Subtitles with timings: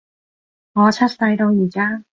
[0.73, 2.03] 我出世到而家